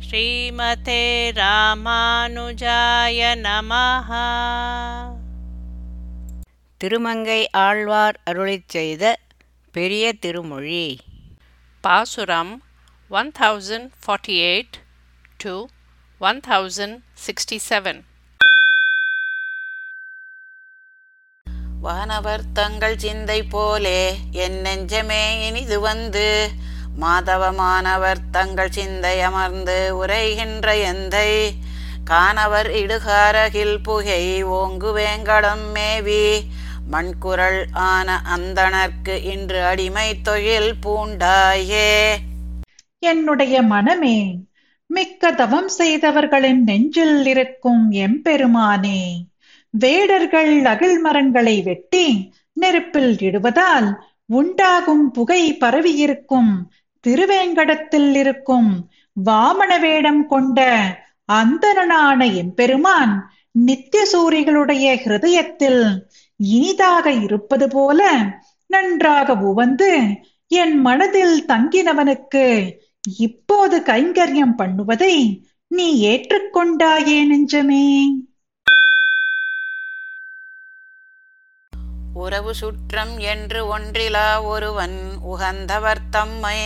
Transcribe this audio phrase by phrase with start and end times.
[0.00, 4.10] ஸ்ரீமதே ராமானுஜாய நமஹ.
[6.80, 9.04] திருமங்கை ஆழ்வார் அருளிச் செய்த
[9.72, 11.00] பெரிய திருமொழி.
[11.80, 12.62] பாசுரம்
[13.10, 14.76] one thousand forty eight
[15.36, 15.66] to
[16.20, 18.00] one thousand sixty seven
[21.80, 24.00] வானவர் தங்கள் சிந்தை போலே
[24.32, 26.50] என் நெஞ்சமே இனிது வந்து
[27.00, 31.50] மாதவமானவர் தங்கள் சிந்தை அமர்ந்து உரைகின்ற எந்தை.
[32.04, 36.42] காணவர் இடுகாரகில் புகை ஓங்கு வேங்கடம் மேவி.
[36.92, 42.14] மண்குரல் ஆன அந்தணர்க்கு இன்று அடிமை தொழில் பூண்டாயே.
[42.98, 44.44] என்னுடைய மனமே
[44.86, 49.26] மிக்க தவம் செய்தவர்களின் நெஞ்சில் இருக்கும் எம்பெருமானே
[49.70, 53.88] வேடர்கள் அகில் மரங்களை வெட்டி நெருப்பில் இடுவதால்
[54.26, 56.52] உண்டாகும் புகை பரவியிருக்கும்
[57.06, 58.70] திருவேங்கடத்தில் இருக்கும்
[59.24, 60.60] வாமன வேடம் கொண்ட
[61.32, 63.14] அந்தனான எம்பெருமான்
[63.50, 65.82] நித்திய சூரிகளுடைய ஹிருதயத்தில்
[66.36, 68.00] இனிதாக இருப்பது போல
[68.66, 69.90] நன்றாக உவந்து
[70.48, 72.44] என் மனதில் தங்கினவனுக்கு
[73.18, 77.86] இப்போது கைங்கரியம் பண்ணுவதை நீ ஏற்றுக்கொண்டாயே நெஞ்சமே.
[82.14, 84.98] உறவு சுற்றம் என்று ஒன்றிலா ஒருவன்
[85.32, 86.58] உகந்தவர் தம்மை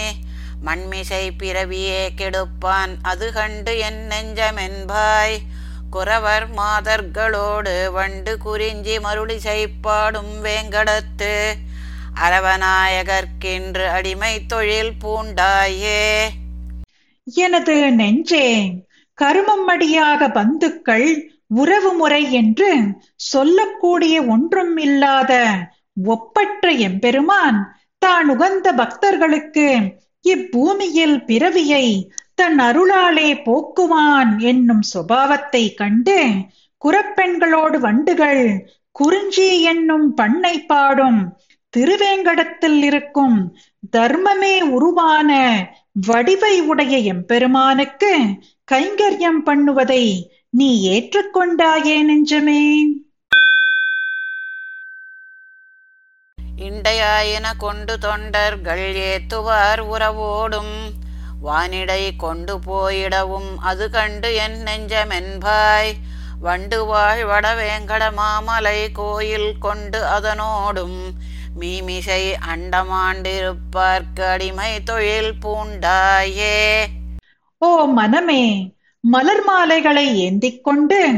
[0.64, 2.94] மண்மிசை பிறவியே கெடுப்பான்.
[3.02, 5.36] அது கண்டு என் நெஞ்சமென்பாய்.
[5.90, 11.52] குறவர் மாதர்களோடு வண்டு குறிஞ்சி மருளிசை பாடும் வேங்கடத்து.
[12.14, 16.28] அரவநாயகர்க்கென்று அடிமை தொழில் பூண்டாயே.
[17.24, 18.48] எனது நெஞ்சே
[19.22, 22.82] கருமம்மடியாக பந்துக்கள் உறவு முறை என்று
[23.16, 25.32] சொல்லக்கூடிய ஒன்றும் இல்லாத
[26.04, 31.86] ஒப்பற்ற எம்பெருமான் தான் உகந்த பக்தர்களுக்கு இப்பூமியில் பிறவியை
[32.34, 36.18] தன் அருளாலே போக்குவான் என்னும் சுபாவத்தை கண்டு
[36.82, 38.44] குரப்பெண்களோடு வண்டுகள்
[38.92, 41.20] குறிஞ்சி என்னும் பண்ணை பாடும்
[41.76, 43.36] திருவேங்கடத்தில் இருக்கும்
[43.96, 45.30] தர்மமே உருவான
[46.06, 48.12] வடிவை உடைய எம்பெருமானுக்கு
[48.72, 50.04] கைங்கரியம் பண்ணுவதை
[50.50, 52.62] நீ ஏற்றுக்கொண்டாயே நெஞ்சமே.
[56.80, 60.74] இண்டையாயின கொண்டு தொண்டர்கள் ஏத்துவார் உறவோடும்.
[61.40, 65.90] வானிடை கொண்டு போயிடவும் அது கண்டு என் நெஞ்சமென்பாய்.
[66.40, 70.98] வண்டு வாழ் வடவேங்கட மாமலை கோயில் கொண்டு அதனோடும்.
[71.60, 76.86] மீமிசை அண்டமாண்டிருப்பார்க்கு அடிமை தொழில் பூண்டாயே.
[77.58, 81.12] ஓ மனமே மலர் மாலைகளை ஏந்திக் கொண்டு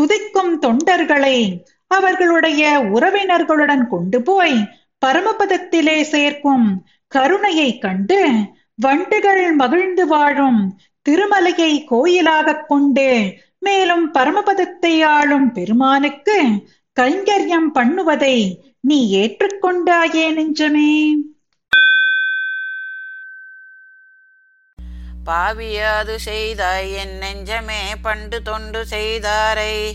[0.00, 4.68] துதிக்கும் தொண்டர்களை அவர்களுடைய உறவினர்களுடன் கொண்டு போய்
[5.06, 8.30] பரமபதத்திலே சேர்க்கும் கருணையை கண்டு
[8.76, 16.42] வண்டுகள் மகிழ்ந்து வாழும் திருமலையை கோயிலாகக் கொண்டு மேலும் பரமபதத்தை ஆளும் பெருமானுக்கு
[17.00, 21.14] கைங்கரியம் பண்ணுவதை நீ ஏற்றுக்கொண்டாயே நெஞ்சமே.
[25.26, 29.90] பாவியாது செய்தாய் என் நெஞ்சமே பண்டு தொண்டு செய்தாரை.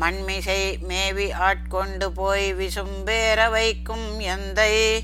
[0.00, 5.00] மண்மிசை மேவி ஆட்கொண்டு போய் விசும்பேற வைக்கும் எந்தை.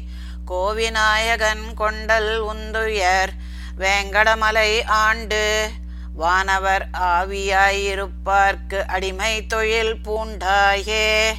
[0.47, 3.31] கோவிநாயகன் கொண்டல் உந்துயர்
[3.79, 5.71] வேங்கடமலை ஆண்டு.
[6.15, 11.31] வானவர் ஆவியாயிருப்பார்க்கு அடிமை தொழில் பூண்டாயே.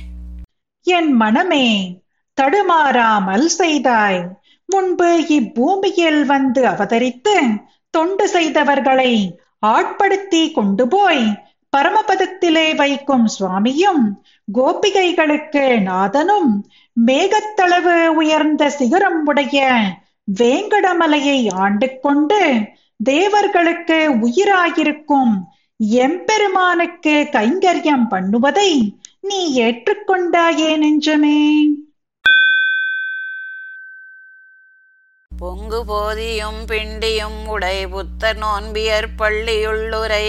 [0.84, 2.02] என் மனமே
[2.42, 4.38] தடுமாறாமல் செய்தாய்.
[4.66, 14.04] முன்பு இப்பூமியில் வந்து அவதரித்து தொண்டு செய்தவர்களை ஆட்படுத்தி கொண்டு போய் பரமபதத்திலே வைக்கும் சுவாமியும்
[14.54, 16.70] கோபிகைகளுக்கு நாதனும்
[17.06, 19.60] மேகத்தளவு உயர்ந்த சிகரம் உடைய
[20.40, 22.40] வேங்கடமலையை ஆண்டு கொண்டு
[23.04, 25.36] தேவர்களுக்கு உயிராயிருக்கும்
[25.80, 28.72] எம்பெருமானுக்கு கைங்கரியம் பண்ணுவதை
[29.22, 31.40] நீ ஏற்றுக்கொண்டாயே நெஞ்சமே.
[35.32, 40.26] பொங்கு போதியும் பிண்டியும் உடை புத்த நோன்பியர் பள்ளியுள்ளுரை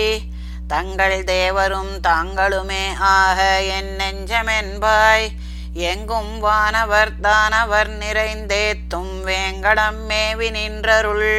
[0.70, 5.26] தங்கள் தேவரும் தாங்களுமே ஆக என் நெஞ்சமென்பாய்.
[5.72, 11.32] எங்கும் வானவர் தானவர் நிறைந்தேத்தும் வேங்கடம் மேவி நின்றருள்.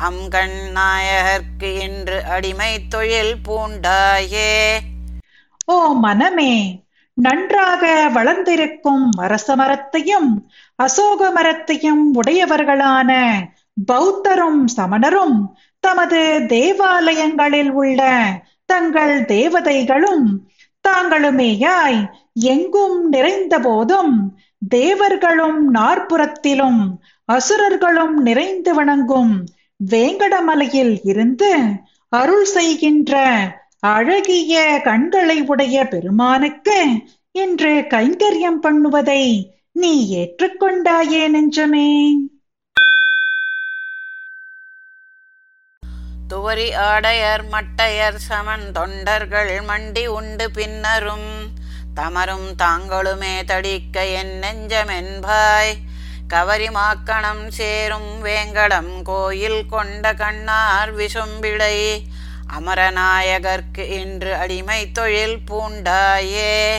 [0.00, 4.56] அம்கண் நாயகர்க்கு இன்று அடிமை தொழில் பூண்டாயே.
[5.66, 6.54] ஓ மனமே
[7.14, 13.10] நன்றாக வளர்ந்திருக்கும் அரச மரத்தையும் அசோக மரத்தையும் உடையவர்களான
[13.92, 15.38] பௌத்தரும் சமணரும்
[15.80, 18.00] தமது தேவாலயங்களில் உள்ள
[18.68, 20.26] தங்கள் தேவதைகளும்
[20.84, 22.00] தாங்களுமேயாய்
[22.48, 24.14] எங்கும் நிறைந்த போதும்
[24.68, 26.80] தேவர்களும் நாற்புறத்திலும்
[27.28, 29.32] அசுரர்களும் நிறைந்து வணங்கும்
[29.90, 31.50] வேங்கடமலையில் இருந்து
[32.12, 33.22] அருள் செய்கின்ற
[33.80, 36.78] அழகிய கண்களை உடைய பெருமானுக்கு
[37.34, 39.22] இன்று கைங்கரியம் பண்ணுவதை
[39.72, 41.90] நீ ஏற்றுக்கொண்டாயே நெஞ்சமே.
[46.28, 51.48] துவரி ஆடையர் மட்டையர் சமன் தொண்டர்கள் மண்டி உண்டு பின்னரும்.
[51.94, 55.76] தமரும் தாங்களுமே தடிக்க என் நெஞ்சமென்பாய்.
[56.28, 61.98] கவரி மாக்கணம் சேரும் வேங்கடம் கோயில் கொண்ட கண்ணார் விசும்பிடை.
[62.58, 66.78] அமரநாயகர்க்கு இன்று அடிமை தொழில் பூண்டாயே.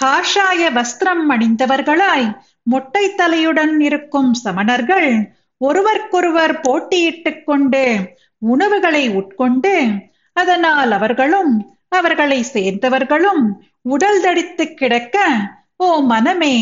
[0.00, 5.26] காஷாய வஸ்திரம் அணிந்தவர்களாய் மொட்டை தலையுடன் இருக்கும் சமணர்கள்
[5.56, 9.74] ஒருவருக்கொருவர் போட்டியிட்டுக் கொண்டு உணவுகளை உட்கொண்டு
[10.32, 11.52] அதனால் அவர்களும்
[11.88, 13.44] அவர்களை சேர்ந்தவர்களும்
[13.82, 15.26] உடல் தடித்து கிடக்க
[15.76, 16.56] ஓ மனமே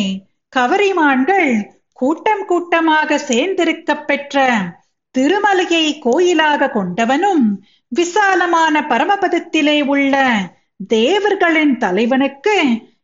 [0.57, 1.51] கவரிமான்கள்
[1.93, 4.47] கூட்டம் கூட்டமாக சேர்ந்திருக்கப் பெற்ற
[5.19, 7.45] திருமலையை கோயிலாக கொண்டவனும்
[7.89, 10.31] விசாலமான பரமபதத்திலே உள்ள
[10.89, 12.57] தேவர்களின் தலைவனுக்கு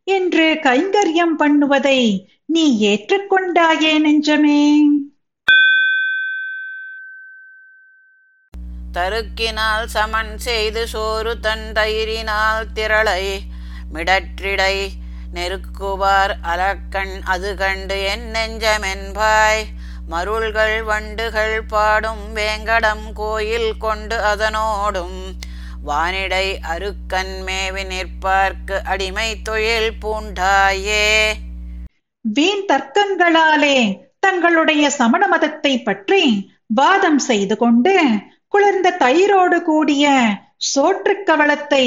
[0.04, 2.00] என்று கைங்கரியம் பண்ணுவதை
[2.44, 4.80] நீ ஏற்றுக்கொண்டாயே நெஞ்சமே.
[8.98, 13.24] தருக்கினால் சமன் செய்து சோறு தன் தயிரினால் திரளை.
[13.94, 14.74] மிடற்றிடை
[15.34, 19.62] நெருக்குவார் அலக்கண் அது கண்டு என் நெஞ்சமென்பாய்.
[20.08, 25.18] மருள்கள் வண்டுகள் பாடும் வேங்கடம் கோயில் கொண்டு அதனோடும்.
[25.82, 31.08] வானிடை அருக்கன் மேவி நிற்பார்க்கு அடிமை தொழில் பூண்டாயே.
[32.24, 33.78] வீண் தர்க்கங்களாலே
[34.20, 36.22] தங்களுடைய சமண மதத்தை பற்றி
[36.74, 37.94] வாதம் செய்து கொண்டு
[38.52, 40.04] குளிர்ந்த தயிரோடு கூடிய
[40.68, 41.84] சோற்றுக் கவளத்தை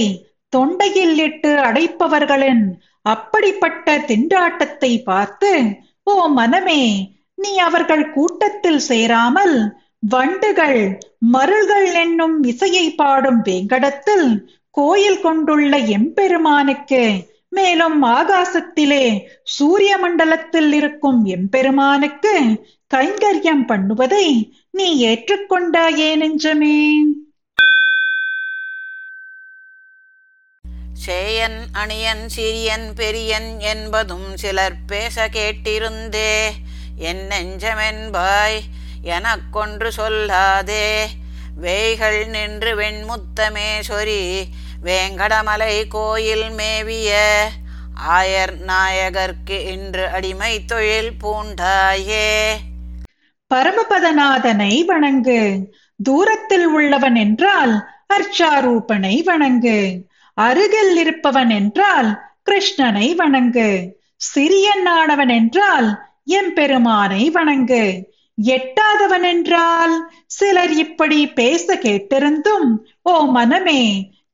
[0.54, 2.64] தொண்டையில் இட்டு அடைப்பவர்களின்
[3.06, 5.52] அப்படிப்பட்ட திண்டாட்டத்தை பார்த்து
[6.08, 6.82] ஓ மனமே
[7.38, 9.56] நீ அவர்கள் கூட்டத்தில் சேராமல்
[10.04, 10.80] வண்டுகள்
[11.34, 14.28] மருள்கள் என்னும் இசையை பாடும் வேங்கடத்தில்
[14.78, 17.04] கோயில் கொண்டுள்ள எம்பெருமானுக்கு
[17.50, 19.06] மேலும் ஆகாசத்திலே
[19.56, 22.34] சூரிய மண்டலத்தில் இருக்கும் எம்பெருமானுக்கு
[22.92, 24.28] கைங்கரியம் பண்ணுவதை
[24.74, 26.92] நீ ஏற்றுக்கொண்டாயே நெஞ்சமே.
[31.06, 36.50] சேயன் அணியன் சிறியன் பெரியன் என்பதும் சிலர் பேச கேட்டிருந்தே.
[36.98, 38.60] என் நெஞ்சமென்பாய்
[39.02, 41.06] எனக்கொன்று சொல்லாதே.
[41.56, 44.44] வேய்கள் நின்று வெண்முத்தமே சொரி
[44.84, 47.50] வேங்கடமலை கோயில் மேவிய.
[48.10, 52.58] ஆயர் நாயகர்க்கு இன்று அடிமை தொழில் பூண்டாயே.
[53.52, 55.42] பரமபதநாதனை வணங்கு.
[56.00, 57.74] தூரத்தில் உள்ளவன் என்றால்
[58.14, 59.80] அர்ச்சாரூபனை வணங்கு.
[60.38, 62.10] அருகில் இருப்பவன் என்றால்
[62.50, 63.70] கிருஷ்ணனை வணங்கு.
[64.36, 65.90] சிறியனானவன் என்றால்
[66.32, 67.84] எம்பெருமானை வணங்கு.
[68.38, 69.94] எட்டாதவன் என்றால்
[70.28, 72.68] சிலர் இப்படி பேச கேட்டிருந்தும்
[73.02, 73.82] ஓ மனமே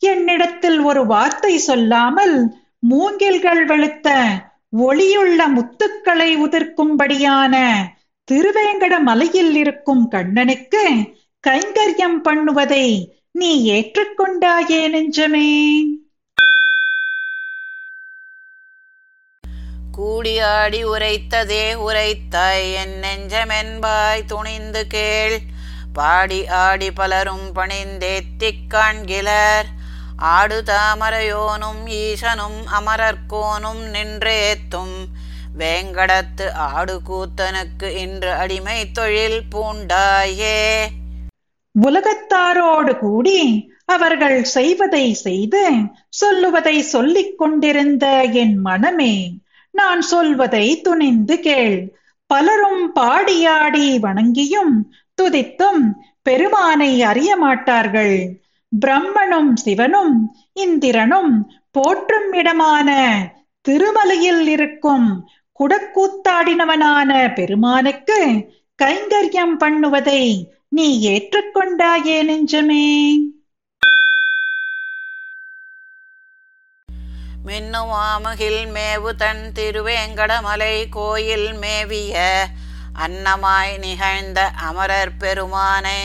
[0.03, 2.35] என்னிடத்தில் ஒரு வார்த்தை சொல்லாமல்
[2.89, 4.09] மூங்கில்கள் வெளுத்த
[4.77, 7.55] ஒளியுள்ள முத்துக்களை உதிர்க்கும்படியான
[8.31, 10.89] திருவேங்கட மலையில் இருக்கும் கண்ணனுக்கு
[11.47, 15.83] கைங்கரியம் பண்ணுவதை நீ ஏற்றுக்கொண்டாயே நெஞ்சமே.
[19.97, 25.39] கூடியாடி உரைத்ததே உரைத்தாய் என் நெஞ்சமென்பாய் துணிந்து கேள்.
[25.93, 29.65] பாடி ஆடி பலரும் பணிந்தேத்திக் காண்கிலர்.
[30.17, 35.07] ஆடு தாமரையோனும் ஈசனும் அமரர்கோனும் நின்றேத்தும்.
[35.59, 40.59] வேங்கடத்து ஆடு கூத்தனுக்கு இன்று அடிமை தொழில் பூண்டாயே.
[41.75, 43.41] உலகத்தாரோடு கூடி
[43.85, 45.63] அவர்கள் செய்வதை செய்து
[46.09, 48.05] சொல்லுவதை சொல்லிக் கொண்டிருந்த
[48.41, 49.15] என் மனமே
[49.73, 51.77] நான் சொல்வதை துணிந்து கேள்.
[52.29, 54.73] பலரும் பாடியாடி வணங்கியும்
[55.21, 55.83] துதித்தும்
[56.21, 58.17] பெருமானை அறிய மாட்டார்கள்.
[58.71, 60.15] பிரம்மனும் சிவனும்
[60.53, 61.33] இந்திரனும்
[61.71, 62.89] போற்றும் இடமான
[63.65, 65.07] திருமலையில் இருக்கும்
[65.59, 68.19] குடக்கூத்தாடினவனான பெருமானுக்கு
[68.79, 70.23] கைங்கரியம் பண்ணுவதை
[70.69, 72.85] நீ ஏற்றுக்கொண்டாயே நெஞ்சமே.
[77.45, 82.15] மின்னுமாமுகில் மேவு தன் திருவேங்கடமலை கோயில் மேவிய
[82.99, 85.99] அன்னமாய் நிகழ்ந்த அமரர் பெருமானை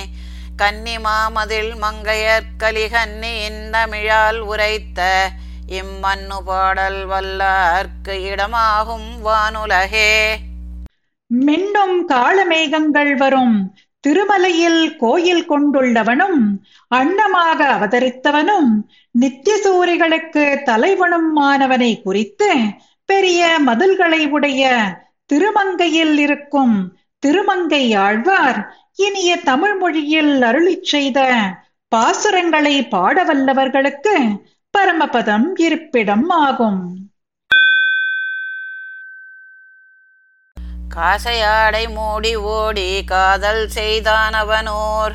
[0.56, 5.00] கன்னிமாமதில் மங்கையர் கலிகன்னி இந்தமிழால் உரைத்த
[5.78, 10.10] இம்மண்ணு பாடல் வல்லார்க்கு இடமாகும் வானுலகே.
[11.30, 13.56] மின்னும் காலமேகங்கள் வரும்.
[14.04, 16.40] திருமலையில் கோயில் கொண்டுள்ளவனும்
[16.94, 18.70] அன்னமாக அவதரித்தவனும்
[19.10, 22.50] நித்திய சூரிகளுக்கு தலைவனும் மாணவனை குறித்து
[23.08, 24.62] பெரிய மதில்களை உடைய
[25.26, 26.74] திருமங்கையில் இருக்கும்
[27.22, 28.60] திருமங்கை ஆழ்வார்
[28.96, 31.18] இனிய தமிழ் மொழியில் அருளிச் செய்த
[31.92, 34.14] பாசுரங்களை பாட வல்லவர்களுக்கு
[34.78, 37.10] பரமபதம் இருப்பிடம் ஆகும்
[40.94, 45.12] காசையாடை மூடி ஓடி காதல் செய்தானவனோர்.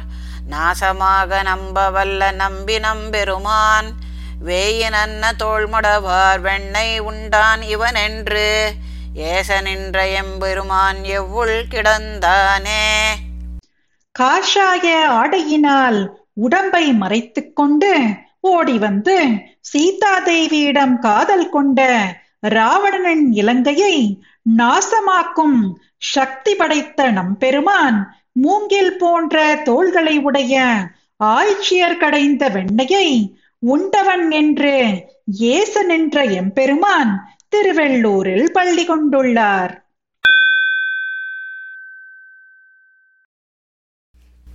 [0.52, 3.86] நாசமாக நம்ப வல்ல நம்பி நம்பெருமான்
[4.46, 8.74] வேயினன்ன தோள்மடவார் வெண்ணை உண்டான் இவனென்று.
[9.14, 13.10] ஏச நின்ற எம்பெருமான் எவ்வுள் கிடந்தானே.
[14.20, 19.16] காஷாய ஆடையினால் உடம்பை மறைத்துக் கொண்டு ஓடி வந்து
[19.74, 21.82] சீதாதேவியிடம் காதல் கொண்ட
[22.40, 23.96] ராவணனின் இலங்கையை
[24.58, 25.60] நாசமாக்கும்
[25.98, 27.98] சக்தி படைத்த நம்பெருமான்
[28.32, 30.56] மூங்கில் போன்ற தோள்களை உடைய
[31.24, 33.08] ஆய்ச்சியர் கடைந்த வெண்ணையை
[33.60, 34.76] உண்டவன் என்று
[35.40, 37.12] ஏசன் என்ற எம்பெருமான்
[37.56, 39.74] திருவெள்ளூரில் பள்ளி கொண்டுள்ளார்.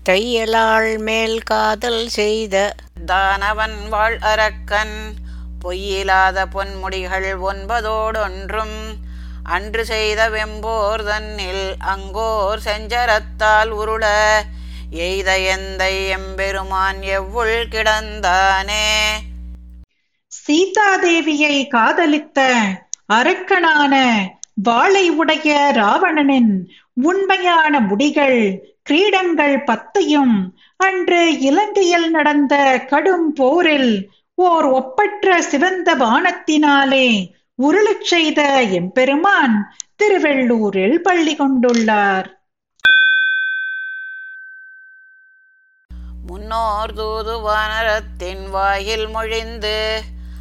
[0.08, 2.74] தையலாள் மேல் காதல் செய்த
[3.06, 5.14] தானவன் வாழ் அரக்கன்
[5.60, 8.76] பொய்யிலாத பொன்முடிகள் ஒன்பதோடொன்றும்
[9.44, 14.04] அன்று செய்த வெம்போர் தன்னில் அங்கோர் செஞ்சரத்தால் உருள
[14.90, 18.86] எய்த எந்தை எம்பெருமான் எவ்வுள் கிடந்தானே?
[20.32, 22.52] சீதாதேவியை காதலித்த
[23.06, 23.94] அரக்கனான
[24.54, 26.68] வாளை உடைய ராவணனின்
[27.02, 30.36] உண்மையான முடிகள் கிரீடங்கள் பத்தையும்
[30.76, 32.54] அன்று இலங்கையில் நடந்த
[32.90, 33.92] கடும் போரில்
[34.34, 37.06] ஓர் ஒப்பற்ற சிவந்த பானத்தினாலே
[37.58, 39.56] உருளச் செய்த எம்பெருமான்
[39.96, 42.28] திருவெள்ளூரில் பள்ளி கொண்டுள்ளார்.
[46.26, 49.76] முன்னோர் தூது வானரத்தின் வாயில் மொழிந்து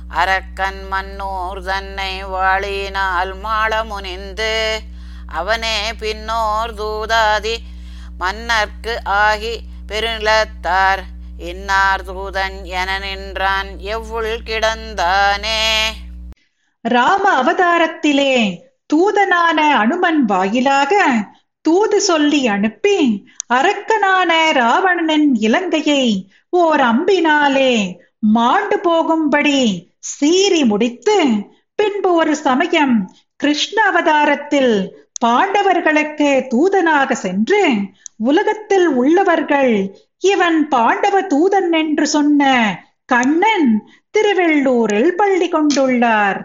[0.10, 4.54] அரக்கன் மன்னோர் தன்னை வாளினால் மாள முனிந்து
[5.28, 7.56] அவனே பின்னோர் தூதாதி
[8.22, 9.54] மன்னர்க்கு ஆகி
[9.88, 11.02] பெருநிலத்தார்.
[11.44, 15.62] இன்னார் தூதன் என நின்றான் எவ்வுள் கிடந்தானே?
[16.86, 18.36] ராம அவதாரத்திலே
[18.90, 20.94] தூதனான அனுமன் வாயிலாக
[21.66, 22.98] தூது சொல்லி அனுப்பி
[23.54, 26.06] அரக்கனான ராவணனின் இலங்கையை
[26.54, 27.74] ஓர் அம்பினாலே
[28.30, 29.62] மாண்டு போகும்படி
[30.12, 31.18] சீறி முடித்து
[31.80, 32.96] பின்பு ஒரு சமயம்
[33.40, 34.74] கிருஷ்ண அவதாரத்தில்
[35.26, 37.62] பாண்டவர்களுக்கு தூதனாக சென்று
[38.24, 39.74] உலகத்தில் உள்ளவர்கள்
[40.20, 42.44] இவன் பாண்டவ தூதன் என்று சொன்ன
[43.06, 43.70] கண்ணன்
[44.14, 46.40] திருவெள்ளூரில் பள்ளி கொண்டுள்ளார்.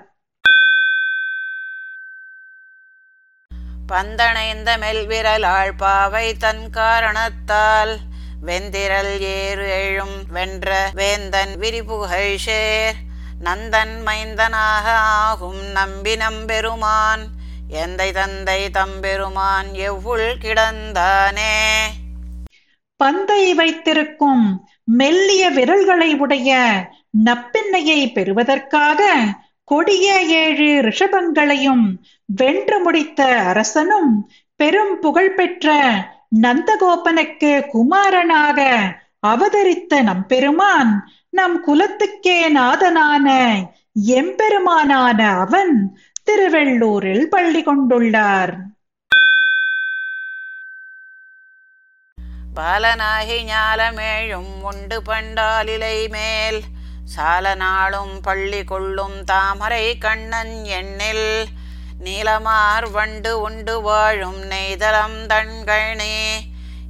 [3.88, 7.92] பந்தணைந்த மெல்விரல் ஆழ்பாவை தன் காரணத்தால்
[8.46, 12.98] வெந்திரல் ஏறு எழும் வென்ற வேந்தன் விரிபுகழ் சேர்
[13.44, 14.86] நந்தன் மைந்தனாக
[15.20, 17.24] ஆகும் நம்பி நம்பெருமான்
[17.70, 21.54] எந்தை தந்தை தம்பெருமான் எவ்வுள் கிடந்தானே?
[22.96, 24.44] பந்தை வைத்திருக்கும்
[24.84, 26.50] மெல்லிய விரல்களை உடைய
[27.24, 29.00] நப்பெண்ணையை பெறுவதற்காக
[29.64, 31.86] கொடிய ஏழு ரிஷபங்களையும்
[32.24, 35.68] வென்று முடித்த அரசனும் பெரும் புகழ்பெற்ற
[36.40, 38.60] நந்தகோபனுக்கு குமாரனாக
[39.20, 40.92] அவதரித்த நம்பெருமான்
[41.30, 43.28] நம் குலத்துக்கே நாதனான
[44.14, 45.74] எம்பெருமானான அவன்
[46.30, 48.54] திருவெள்ளூரில் பள்ளி கொண்டுள்ளார்.
[52.56, 56.62] பாலனாகி ஞாலமேழும் உண்டு பண்டாலிலை மேல்.
[57.04, 61.46] சால நாளும் பள்ளி கொள்ளும் தாமரை கண்ணன் எண்ணில்
[62.04, 66.34] நீலமார் வண்டு உண்டு வாழும் நெய்தலம் தண்கழனி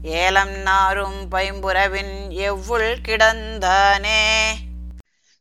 [0.03, 4.25] ஏலம் நாரும் பைம்புறவின் எவ்வுள் கிடந்தானே.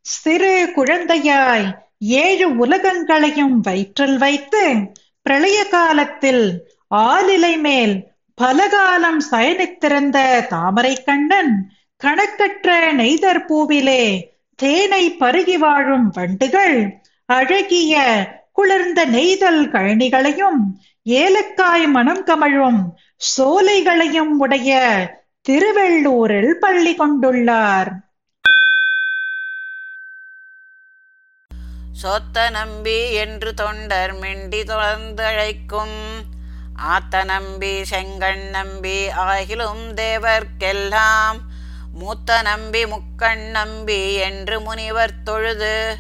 [0.02, 4.64] சிறு குழந்தையாய் ஏழு உலகங்களையும் வயிற்றில் வைத்து
[5.22, 7.96] பிரளய காலத்தில் ஆலிலை மேல்
[8.38, 11.54] பலகாலம் சயனித்திருந்த தாமரை கண்ணன்
[11.98, 16.78] கணக்கற்ற நெய்தர் பூவிலே தேனை பருகி வாழும் வண்டுகள்
[17.26, 17.96] அழகிய
[18.52, 20.60] குளிர்ந்த நெய்தல் கழனிகளையும்
[21.06, 22.82] ஏலக்காய் மனம் கமழும்
[23.38, 24.80] சோலைகளையும் உடைய
[25.50, 27.92] திருவெள்ளூரில் பள்ளி கொண்டுள்ளார்.
[32.02, 35.98] சொத்த நம்பி என்று தொண்டர் மிண்டி தொடர்ந்தழைக்கும்
[36.86, 41.38] ஆத்த நம்பி செங்கண் நம்பி ஆகிலும் தேவர்க்கெல்லாம்.
[41.94, 45.96] மூத்த நம்பி முக்கண் நம்பி என்று முனிவர் தொழுது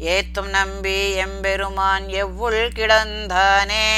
[0.00, 3.92] ஏத்தும் நம்பி எம்பெருமான் எவ்வுள் கிடந்தானே.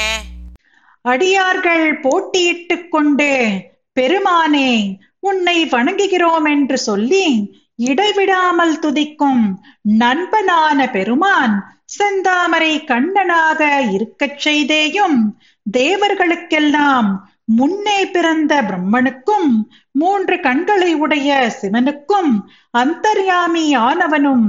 [1.01, 3.61] அடியார்கள் போட்டியிட்டுக் கொண்டு
[3.99, 9.43] பெருமானே உன்னை வணங்குகிறோம் என்று சொல்லி இடைவிடாமல் துதிக்கும்
[9.99, 11.55] நண்பனான பெருமான்
[11.97, 15.19] செந்தாமரை கண்ணனாக இருக்கச் செய்தேயும்
[15.65, 17.09] தேவர்களுக்கெல்லாம்
[17.57, 19.49] முன்னே பிறந்த பிரம்மனுக்கும்
[19.91, 21.29] மூன்று கண்களை உடைய
[21.61, 22.31] சிவனுக்கும்
[22.77, 24.45] அந்தர்யாமி ஆனவனும்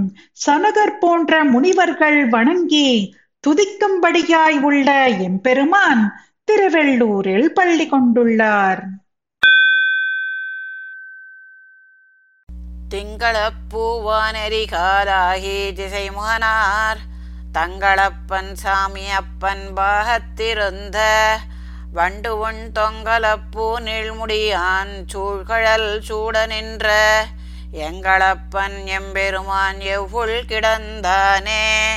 [0.47, 2.89] சனகர் போன்ற முனிவர்கள் வணங்கி
[3.45, 4.89] துதிக்கும்படியாய் உள்ள
[5.29, 6.03] எம்பெருமான்
[6.45, 8.83] திருவெள்ளூரில் பள்ளி கொண்டுள்ளார்.
[12.91, 16.99] திங்களப்பூவானெறிகாலாகி திசைமானார்
[17.55, 20.97] தங்களப்பன் சாமி அப்பன் பாகத்திருந்த
[21.93, 27.25] வண்டு உண் தொங்கலப்பூ நீழ்முடியான் சூழ்கழல் சூட நின்ற
[27.81, 31.93] எங்களப்பன் எம்பெருமான் எவ்வுள் கிடந்தானே?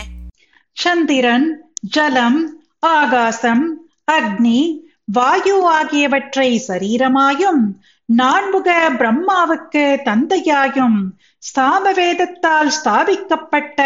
[0.77, 3.81] சந்திரன் ஜலம் ஆகாசம்
[4.12, 7.79] அக்னி வாயு ஆகியவற்றை சரீரமாயும்
[8.13, 10.98] நான்முக பிரம்மாவுக்கு தந்தையாயும்
[11.43, 13.79] சாமவேதத்தால் ஸ்தாபிக்கப்பட்ட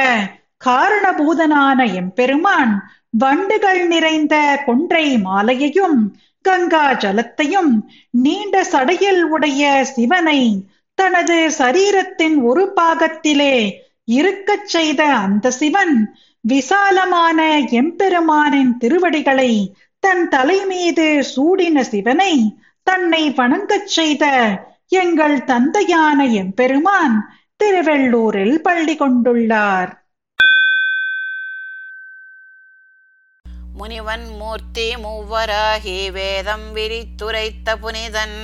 [0.61, 2.73] காரணபூதனான எம்பெருமான்
[3.15, 5.99] வண்டுகள் நிறைந்த கொன்றை மாலையையும்
[6.45, 7.71] கங்கா ஜலத்தையும்
[8.17, 10.41] நீண்ட சடையில் உடைய சிவனை
[10.97, 13.55] தனது சரீரத்தின் ஒரு பாகத்திலே
[14.11, 15.95] இருக்கச் செய்த அந்த சிவன்
[16.43, 17.39] விசாலமான
[17.79, 19.51] எம்பெருமானின் திருவடிகளை
[20.03, 22.33] தன் தலை மீது சூடின சிவனை
[22.89, 24.25] தன்னை வணங்கச் செய்த
[25.01, 27.15] எங்கள் தந்தையான எம்பெருமான்
[27.59, 29.91] திருவெள்ளூரில் பள்ளி கொண்டுள்ளார்.
[33.79, 38.39] முனிவன் மூர்த்தி மூவராகி வேதம் விரித்துரைத்த புனிதன்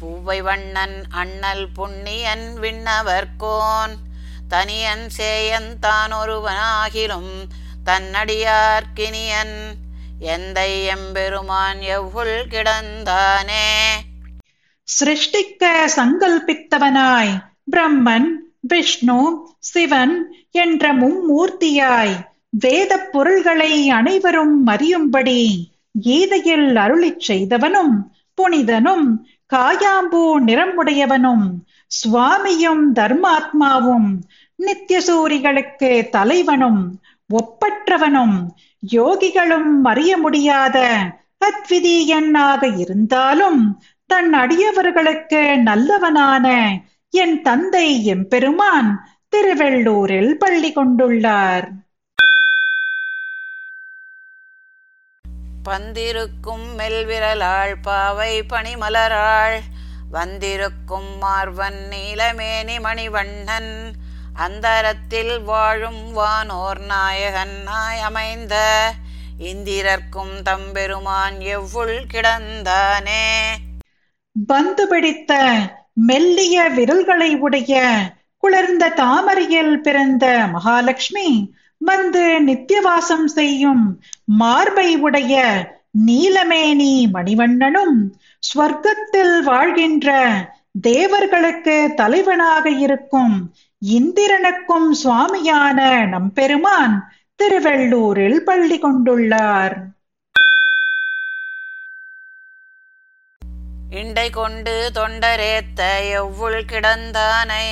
[0.00, 3.94] பூவை வண்ணன் அண்ணல் புண்ணியன் விண்ணவர்கோன்
[4.48, 7.32] தனியன் சேயன் தான் ஒருவனாகிலும்
[7.86, 9.56] தன்னடியார்கினியன்.
[10.22, 13.68] எந்தை எம்பெருமான் எவ்வுள் கிடந்தானே?
[14.88, 15.62] சிருஷ்டிக்க
[15.96, 17.32] சங்கல்பித்தவனாய்
[17.70, 18.28] பிரம்மன்
[18.62, 19.18] விஷ்ணு
[19.58, 20.14] சிவன்
[20.50, 22.14] என்ற மும்மூர்த்தியாய்
[22.50, 25.40] வேத பொருள்களை அனைவரும் அறியும்படி
[26.00, 27.94] கீதையில் அருளிச் செய்தவனும்
[28.34, 29.06] புனிதனும்
[29.54, 31.46] காயாம்பூ நிறமுடையவனும்
[31.90, 34.10] சுவாமியும் தர்மாத்மாவும்
[34.58, 36.82] நித்தியசூரிகளுக்கு தலைவனும்
[37.32, 38.36] ஒப்பற்றவனும்
[38.92, 40.78] யோகிகளும் அறிய முடியாத
[41.44, 43.60] அத்விதீயனாக இருந்தாலும்
[44.06, 46.46] தன் அடியவர்களுக்கு நல்லவனான
[47.10, 48.90] என் தந்தை எம்பெருமான்
[49.36, 51.66] திருவெள்ளூரில் பள்ளி கொண்டுள்ளார்.
[55.68, 59.58] பந்திருக்கும் மெல்விரலாள் பாவை பனிமலராள்
[60.10, 63.72] வந்திருக்கும் மார்வன் நீலமேனி மணிவண்ணன்
[64.36, 68.54] அந்தரத்தில் வாழும் வானோர் நாயகன் நாய் அமைந்த
[69.38, 73.28] இந்திரர்க்கும் தம்பெருமான் எவ்வுள் கிடந்தானே?
[74.48, 75.32] பந்து பிடித்த
[75.94, 77.80] மெல்லிய விரல்களை உடைய
[78.38, 85.66] குளிர்ந்த தாமரையில் பிறந்த மகாலட்சுமி வந்து நித்தியவாசம் செய்யும் மார்பை உடைய
[86.06, 87.96] நீலமேனி மணிவண்ணனும்
[88.42, 90.10] ஸ்வர்க்கத்தில் வாழ்கின்ற
[90.80, 99.76] தேவர்களுக்கு தலைவனாக இருக்கும் இந்திரனுக்கும் சுவாமியான நம்பெருமான் திருவெள்ளூரில் பள்ளி கொண்டுள்ளார்.
[103.90, 107.66] இண்டை கொண்டு தொண்டரேத்த எவ்வுள் கிடந்தானை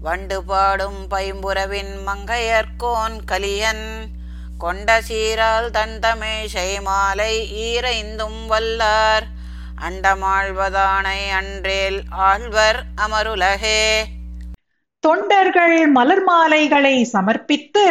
[0.00, 4.12] வண்டு பாடும் பைம்புறவின் மங்கையர்கோன் கலியன்
[4.58, 9.24] கொண்ட சீரால் தன் தமிழை மாலை ஈரைந்தும் வல்லார்
[9.80, 14.06] அண்டமாழ்வதானை அன்றேல் ஆழ்வர் அமருலகே
[15.04, 17.84] தொண்டர்கள் மலர் மாலைகளை சமர்ப்பித்து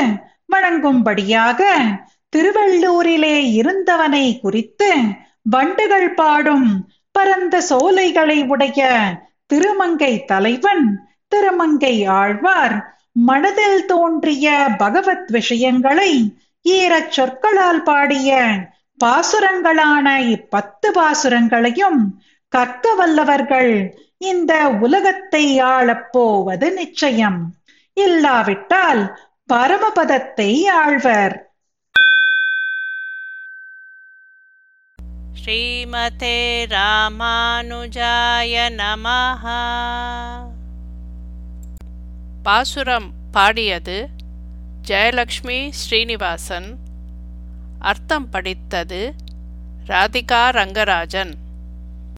[0.53, 1.61] வணங்கும்படியாக
[2.33, 4.89] திருவள்ளூரிலே இருந்தவனை குறித்து
[5.45, 6.67] வண்டுகள் பாடும்
[7.15, 8.81] பரந்த சோலைகளை உடைய
[9.47, 10.85] திருமங்கை தலைவன்
[11.31, 12.75] திருமங்கை ஆழ்வார்
[13.21, 14.47] மனதில் தோன்றிய
[14.77, 16.11] பகவத் விஷயங்களை
[16.65, 18.31] ஈரச் சொற்களால் பாடிய
[18.99, 21.99] பாசுரங்களான இப்பத்து பாசுரங்களையும்
[22.53, 27.55] கற்க வல்லவர்கள் இந்த உலகத்தை ஆளப்போவது நிச்சயம்.
[27.93, 29.19] இல்லாவிட்டால்
[29.53, 31.35] பரமபதத்தை ஆழ்வர்.
[35.43, 36.39] ஸ்ரீமதே
[36.69, 39.61] ராமானுஜாய நமஹா.
[42.43, 44.07] பாசுரம் பாடியது
[44.87, 46.77] ஜெயலக்ஷ்மி ஸ்ரீனிவாசன்.
[47.79, 49.13] அர்த்தம் படித்தது
[49.87, 51.41] ராதிகா ரங்கராஜன்.